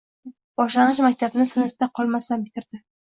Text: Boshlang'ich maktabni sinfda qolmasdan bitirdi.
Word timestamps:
Boshlang'ich 0.61 1.01
maktabni 1.07 1.47
sinfda 1.51 1.89
qolmasdan 2.01 2.47
bitirdi. 2.47 2.81